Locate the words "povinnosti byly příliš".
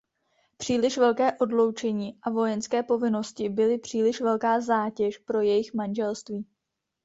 2.83-4.21